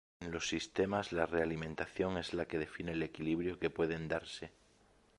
[0.19, 4.51] En los sistemas la realimentación es la que define el equilibrio que pueden darse.